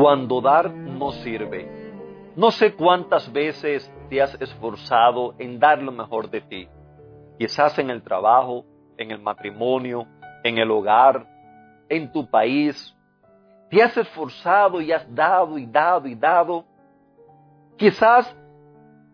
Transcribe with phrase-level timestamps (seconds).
[0.00, 2.32] Cuando dar no sirve.
[2.34, 6.66] No sé cuántas veces te has esforzado en dar lo mejor de ti,
[7.38, 8.64] quizás en el trabajo,
[8.96, 10.06] en el matrimonio,
[10.42, 11.26] en el hogar,
[11.90, 12.96] en tu país.
[13.68, 16.64] Te has esforzado y has dado y dado y dado.
[17.76, 18.34] Quizás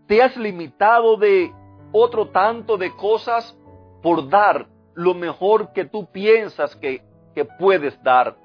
[0.06, 1.52] te has limitado de
[1.90, 3.58] otro tanto de cosas
[4.04, 7.02] por dar lo mejor que tú piensas que,
[7.34, 8.36] que puedes dar.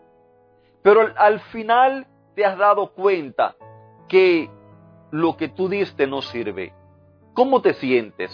[0.81, 2.07] Pero al final
[2.41, 3.55] te has dado cuenta
[4.09, 4.49] que
[5.11, 6.73] lo que tú diste no sirve?
[7.35, 8.31] ¿Cómo te sientes?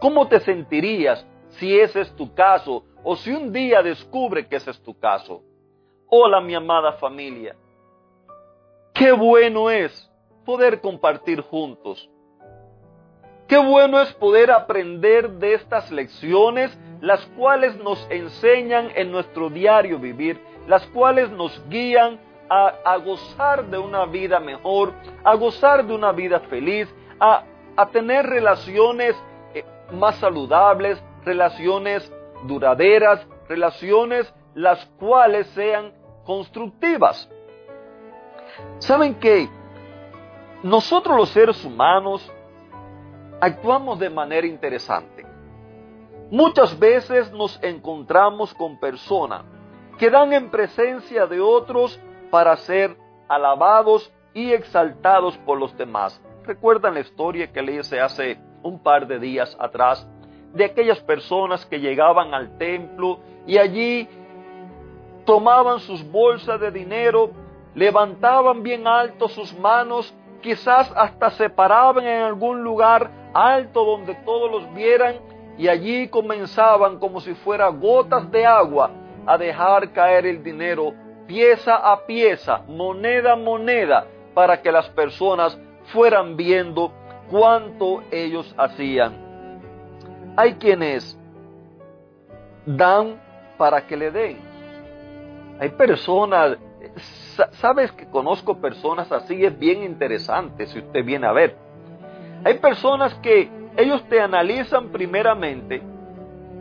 [0.00, 1.26] ¿Cómo te sentirías
[1.58, 5.42] si ese es tu caso o si un día descubre que ese es tu caso?
[6.08, 7.54] Hola mi amada familia.
[8.94, 10.10] Qué bueno es
[10.46, 12.08] poder compartir juntos.
[13.46, 19.98] Qué bueno es poder aprender de estas lecciones, las cuales nos enseñan en nuestro diario
[19.98, 24.92] vivir, las cuales nos guían a, gozar de una vida mejor,
[25.22, 27.44] a gozar de una vida feliz, a,
[27.92, 29.16] tener relaciones
[29.54, 32.10] eh, más saludables, relaciones
[32.44, 35.92] duraderas, relaciones las cuales sean
[36.24, 37.28] constructivas.
[38.78, 39.48] ¿Saben que
[40.62, 42.30] nosotros los seres humanos
[43.40, 45.26] actuamos de manera interesante?
[46.30, 49.44] Muchas veces nos encontramos con personas
[49.98, 52.00] que dan en presencia de otros
[52.34, 52.96] para ser
[53.28, 56.20] alabados y exaltados por los demás.
[56.44, 60.04] ¿Recuerdan la historia que le hice hace un par de días atrás
[60.52, 64.08] de aquellas personas que llegaban al templo y allí
[65.24, 67.30] tomaban sus bolsas de dinero,
[67.76, 70.12] levantaban bien alto sus manos,
[70.42, 75.20] quizás hasta se paraban en algún lugar alto donde todos los vieran
[75.56, 78.90] y allí comenzaban como si fuera gotas de agua
[79.24, 85.58] a dejar caer el dinero pieza a pieza, moneda a moneda, para que las personas
[85.92, 86.92] fueran viendo
[87.30, 89.14] cuánto ellos hacían.
[90.36, 91.18] Hay quienes
[92.66, 93.20] dan
[93.56, 94.38] para que le den.
[95.60, 96.58] Hay personas,
[97.52, 101.56] sabes que conozco personas así, es bien interesante si usted viene a ver.
[102.44, 105.82] Hay personas que ellos te analizan primeramente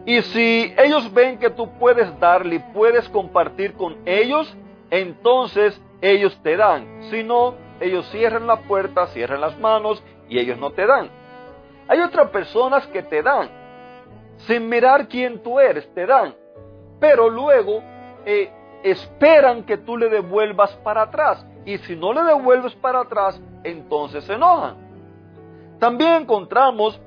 [0.06, 4.54] y si ellos ven que tú puedes darle puedes compartir con ellos,
[4.90, 7.04] entonces ellos te dan.
[7.10, 11.10] Si no, ellos cierran la puerta, cierran las manos y ellos no te dan.
[11.88, 13.50] Hay otras personas que te dan,
[14.40, 16.36] sin mirar quién tú eres, te dan.
[17.00, 17.82] Pero luego
[18.26, 18.52] eh,
[18.84, 21.46] esperan que tú le devuelvas para atrás.
[21.66, 24.76] Y si no le devuelves para atrás, entonces se enojan.
[25.80, 27.00] También encontramos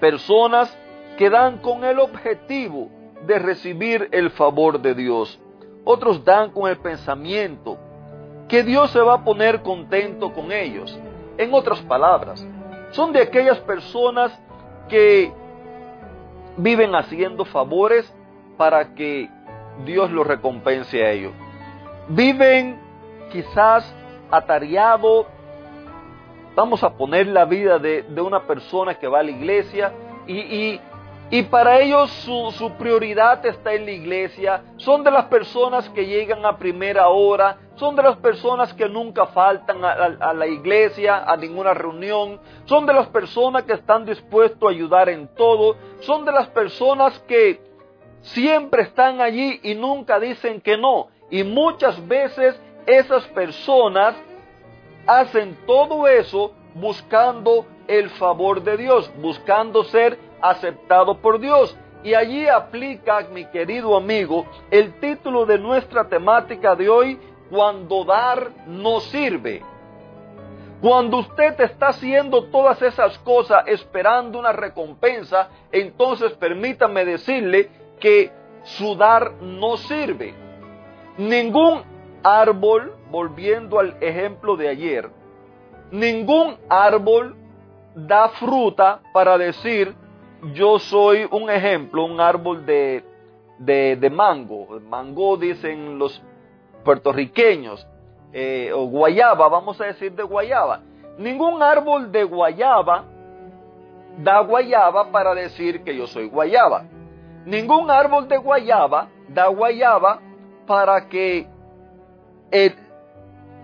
[0.00, 0.74] personas
[1.16, 2.88] que dan con el objetivo
[3.26, 5.38] de recibir el favor de Dios.
[5.84, 7.78] Otros dan con el pensamiento
[8.48, 10.98] que Dios se va a poner contento con ellos.
[11.38, 12.46] En otras palabras,
[12.90, 14.38] son de aquellas personas
[14.88, 15.32] que
[16.56, 18.12] viven haciendo favores
[18.56, 19.28] para que
[19.84, 21.32] Dios los recompense a ellos.
[22.08, 22.78] Viven
[23.32, 23.92] quizás
[24.30, 25.26] atareado,
[26.54, 29.92] vamos a poner la vida de, de una persona que va a la iglesia
[30.26, 30.80] y, y
[31.30, 34.62] y para ellos su, prioridad está en la iglesia.
[34.76, 37.56] Son de las personas que llegan a primera hora.
[37.76, 42.40] Son de las personas que nunca faltan a, a la iglesia, a ninguna reunión.
[42.66, 45.76] Son de las personas que están dispuestos a ayudar en todo.
[46.00, 47.60] Son de las personas que
[48.20, 51.08] siempre están allí y nunca dicen que no.
[51.30, 54.14] Y muchas veces esas personas
[55.06, 60.18] hacen todo eso buscando el favor de Dios, buscando ser
[60.50, 61.76] aceptado por Dios.
[62.02, 67.18] Y allí aplica, mi querido amigo, el título de nuestra temática de hoy,
[67.50, 69.62] cuando dar no sirve.
[70.82, 78.30] Cuando usted está haciendo todas esas cosas esperando una recompensa, entonces permítame decirle que
[78.64, 80.34] su dar no sirve.
[81.16, 81.82] Ningún
[82.22, 85.08] árbol, volviendo al ejemplo de ayer,
[85.90, 87.34] ningún árbol
[87.94, 89.94] da fruta para decir
[90.52, 93.04] yo soy un ejemplo, un árbol de,
[93.58, 96.22] de, mango, mango dicen los
[96.84, 97.86] puertorriqueños,
[98.32, 100.80] eh, o guayaba, vamos a decir de guayaba.
[101.18, 103.04] Ningún árbol de guayaba
[104.18, 106.84] da guayaba para decir que yo soy guayaba.
[107.46, 110.20] Ningún árbol de guayaba da guayaba
[110.66, 111.46] para que
[112.50, 112.74] el,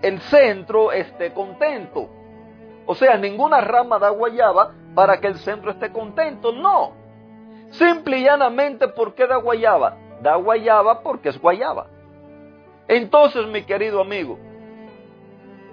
[0.01, 2.09] el centro esté contento.
[2.85, 6.51] O sea, ninguna rama da guayaba para que el centro esté contento.
[6.51, 6.93] No.
[7.71, 9.97] Simple y llanamente, ¿por qué da guayaba?
[10.21, 11.87] Da guayaba porque es guayaba.
[12.87, 14.37] Entonces, mi querido amigo,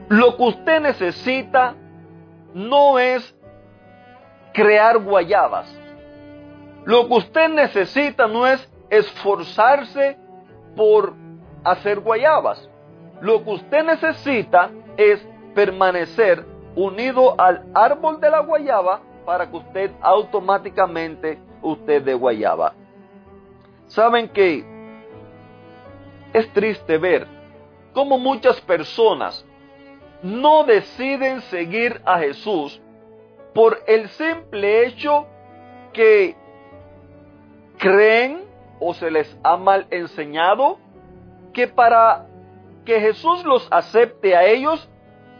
[0.09, 1.75] lo que usted necesita
[2.55, 3.35] no es
[4.53, 5.69] crear guayabas.
[6.85, 10.17] Lo que usted necesita no es esforzarse
[10.77, 11.15] por
[11.65, 12.71] hacer guayabas.
[13.21, 15.21] Lo que usted necesita es
[15.55, 22.73] permanecer unido al árbol de la guayaba para que usted automáticamente usted de guayaba.
[23.89, 24.65] Saben que
[26.33, 27.27] es triste ver
[27.93, 29.45] cómo muchas personas
[30.23, 32.81] no deciden seguir a Jesús
[33.53, 35.27] por el simple hecho
[35.93, 36.35] que
[37.77, 38.47] creen
[38.81, 40.79] o se les ha mal enseñado
[41.53, 42.29] que para
[42.87, 44.89] que Jesús los acepte a ellos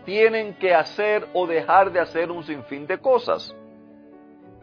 [0.05, 3.55] tienen que hacer o dejar de hacer un sinfín de cosas.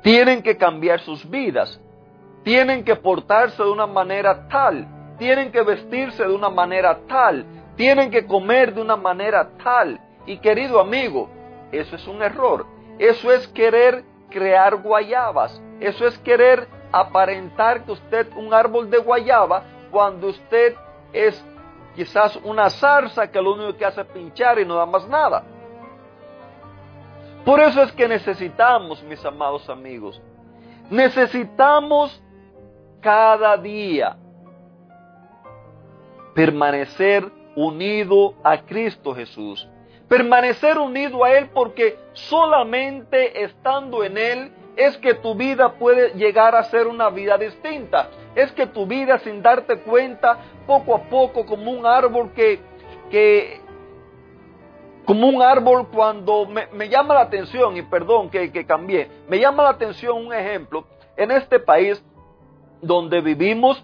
[0.06, 1.82] Tienen que cambiar sus vidas.
[2.44, 4.88] Tienen que portarse de una manera tal.
[5.18, 7.44] Tienen que vestirse de una manera tal.
[7.76, 10.00] Tienen que comer de una manera tal.
[10.28, 11.28] Y querido amigo,
[11.72, 12.68] eso es un error.
[13.00, 15.60] Eso es querer crear guayabas.
[15.80, 20.76] Eso es querer aparentar que usted un árbol de guayaba cuando usted
[21.14, 21.44] es
[21.96, 25.44] quizás una zarza que lo único que hace es pinchar y no da más nada.
[27.46, 30.20] Por eso es que necesitamos, mis amados amigos,
[30.90, 32.22] necesitamos
[33.02, 34.18] cada día
[36.34, 39.68] permanecer unido a Cristo Jesús.
[40.08, 46.56] Permanecer unido a Él porque solamente estando en Él es que tu vida puede llegar
[46.56, 48.10] a ser una vida distinta.
[48.36, 52.60] Es que tu vida sin darte cuenta, poco a poco, como un árbol que,
[53.10, 53.62] que
[55.06, 59.64] como un árbol cuando me, llama la atención, y perdón que, que cambié, me llama
[59.64, 60.86] la atención un ejemplo,
[61.16, 62.04] en este país
[62.82, 63.84] donde vivimos,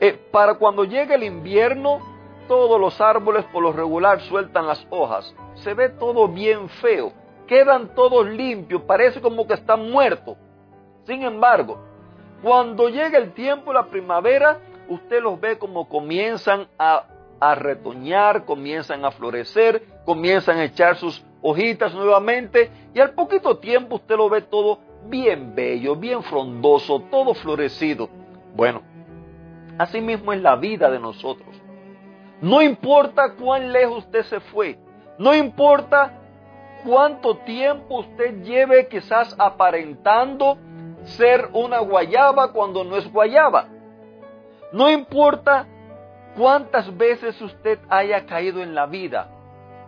[0.00, 2.00] eh, para cuando llegue el invierno,
[2.48, 5.34] todos los árboles por lo regular sueltan las hojas.
[5.54, 7.12] Se ve todo bien feo
[7.46, 10.36] quedan todos limpios, parece como que están muertos.
[11.04, 11.78] Sin embargo,
[12.42, 14.58] cuando llega el tiempo la primavera,
[14.88, 17.04] usted los ve como comienzan a,
[17.40, 23.96] a retoñar, comienzan a florecer, comienzan a echar sus hojitas nuevamente y al poquito tiempo
[23.96, 28.08] usted lo ve todo bien bello, bien frondoso, todo florecido.
[28.54, 28.82] Bueno,
[29.78, 31.48] así mismo es la vida de nosotros.
[32.40, 34.78] No importa cuán lejos usted se fue,
[35.18, 36.12] no importa
[36.84, 40.58] cuánto tiempo usted lleve quizás aparentando
[41.04, 43.68] ser una guayaba cuando no es guayaba.
[44.72, 45.66] No importa
[46.36, 49.28] cuántas veces usted haya caído en la vida.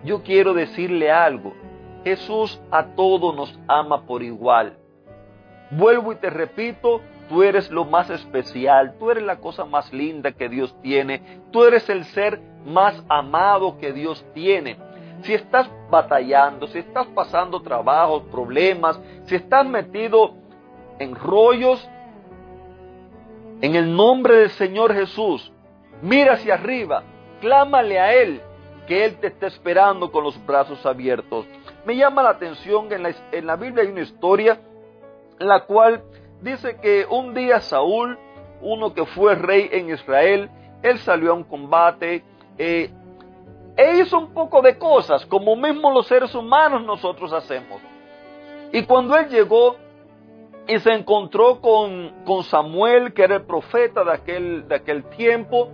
[0.05, 1.55] Yo quiero decirle algo.
[2.05, 4.79] Jesús a todos nos ama por igual.
[5.71, 10.31] Vuelvo y te repito, tú eres lo más especial, tú eres la cosa más linda
[10.31, 14.77] que Dios tiene, tú eres el ser más amado que Dios tiene
[15.23, 20.35] si estás batallando, si estás pasando trabajos, problemas, si estás metido
[20.99, 21.87] en rollos,
[23.61, 25.53] en el nombre del Señor Jesús,
[26.03, 27.03] mira hacia arriba,
[27.41, 28.41] clámale a Él,
[28.87, 31.47] que Él te está esperando con los brazos abiertos.
[31.85, 34.61] Me llama la atención que en la, en la Biblia hay una historia
[35.39, 36.03] la cual
[36.41, 38.19] dice que un día Saúl,
[38.61, 40.51] uno que fue rey en Israel,
[40.83, 42.25] él salió a un combate,
[42.59, 42.91] eh,
[43.77, 47.81] e hizo un poco de cosas, como mismo los seres humanos nosotros hacemos.
[48.73, 49.77] Y cuando él llegó
[50.67, 55.69] y se encontró con, con Samuel, que era el profeta de aquel, de aquel tiempo,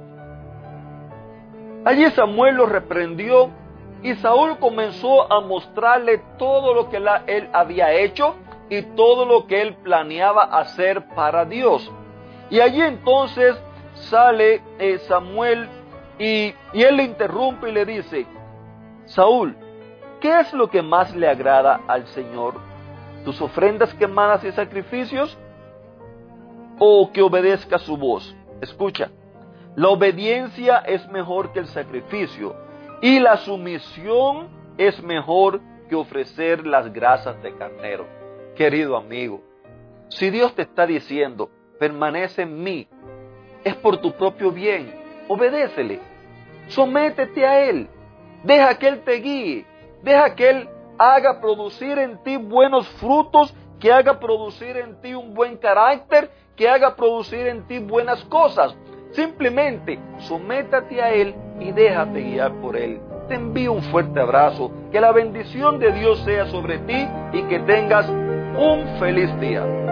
[1.85, 3.51] allí Samuel lo reprendió
[4.03, 8.35] y Saúl comenzó a mostrarle todo lo que él había hecho
[8.69, 11.91] y todo lo que él planeaba hacer para Dios.
[12.51, 13.57] Y allí entonces
[13.95, 15.69] sale eh, Samuel
[16.19, 18.27] y, él le interrumpe y le dice,
[19.07, 19.57] Saúl,
[20.21, 22.55] ¿qué es lo que más le agrada al Señor?
[23.25, 25.37] ¿Tus ofrendas quemadas y sacrificios?
[26.79, 28.35] ¿O que obedezca su voz?
[28.61, 29.11] Escucha,
[29.75, 32.55] la obediencia es mejor que el sacrificio
[33.01, 38.07] y la sumisión es mejor que ofrecer las grasas de carnero.
[38.55, 39.43] Querido amigo,
[40.09, 42.87] si Dios te está diciendo, permanece en mí,
[43.65, 44.95] es por tu propio bien.
[45.29, 46.01] Obedécele.
[46.69, 47.89] Sométete a Él.
[48.45, 49.67] Deja que Él te guíe.
[50.03, 55.33] Deja que Él haga producir en ti buenos frutos, que haga producir en ti un
[55.33, 58.77] buen carácter, que haga producir en ti buenas cosas.
[59.13, 63.01] Simplemente sométate a Él y déjate guiar por Él.
[63.29, 67.59] Te envío un fuerte abrazo, que la bendición de Dios sea sobre ti y que
[67.61, 69.92] tengas un feliz día.